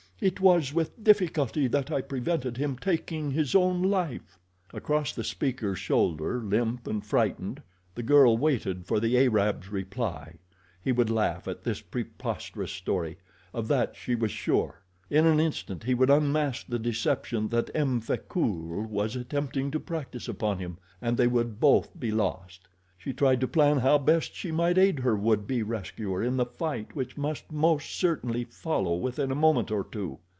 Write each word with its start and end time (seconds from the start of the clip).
It 0.21 0.39
was 0.39 0.71
with 0.71 1.03
difficulty 1.03 1.65
that 1.69 1.89
I 1.89 1.99
prevented 2.01 2.55
him 2.57 2.77
taking 2.77 3.31
his 3.31 3.55
own 3.55 3.81
life." 3.81 4.37
Across 4.71 5.13
the 5.15 5.23
speaker's 5.23 5.79
shoulder, 5.79 6.39
limp 6.39 6.85
and 6.85 7.03
frightened, 7.03 7.63
the 7.95 8.03
girl 8.03 8.37
waited 8.37 8.85
for 8.85 8.99
the 8.99 9.17
Arab's 9.17 9.69
reply. 9.71 10.35
He 10.79 10.91
would 10.91 11.09
laugh 11.09 11.47
at 11.47 11.63
this 11.63 11.81
preposterous 11.81 12.71
story; 12.71 13.17
of 13.51 13.67
that 13.69 13.95
she 13.95 14.13
was 14.13 14.29
sure. 14.29 14.83
In 15.09 15.25
an 15.25 15.39
instant 15.39 15.85
he 15.85 15.95
would 15.95 16.11
unmask 16.11 16.67
the 16.67 16.77
deception 16.77 17.47
that 17.47 17.71
M. 17.73 17.99
Frecoult 17.99 18.89
was 18.91 19.15
attempting 19.15 19.71
to 19.71 19.79
practice 19.79 20.27
upon 20.27 20.59
him, 20.59 20.77
and 21.01 21.17
they 21.17 21.25
would 21.25 21.59
both 21.59 21.99
be 21.99 22.11
lost. 22.11 22.67
She 23.03 23.13
tried 23.13 23.41
to 23.41 23.47
plan 23.47 23.79
how 23.79 23.97
best 23.97 24.35
she 24.35 24.51
might 24.51 24.77
aid 24.77 24.99
her 24.99 25.15
would 25.15 25.47
be 25.47 25.63
rescuer 25.63 26.21
in 26.21 26.37
the 26.37 26.45
fight 26.45 26.95
which 26.95 27.17
must 27.17 27.51
most 27.51 27.89
certainly 27.89 28.43
follow 28.43 28.93
within 28.95 29.31
a 29.31 29.35
moment 29.35 29.71
or 29.71 29.83
two. 29.83 30.19